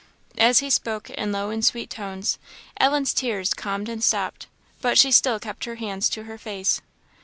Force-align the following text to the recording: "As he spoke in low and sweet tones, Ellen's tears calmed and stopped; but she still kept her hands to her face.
"As 0.49 0.61
he 0.61 0.71
spoke 0.71 1.11
in 1.11 1.31
low 1.31 1.51
and 1.51 1.63
sweet 1.63 1.91
tones, 1.91 2.39
Ellen's 2.79 3.13
tears 3.13 3.53
calmed 3.53 3.87
and 3.87 4.03
stopped; 4.03 4.47
but 4.81 4.97
she 4.97 5.11
still 5.11 5.39
kept 5.39 5.65
her 5.65 5.75
hands 5.75 6.09
to 6.09 6.23
her 6.23 6.39
face. 6.39 6.81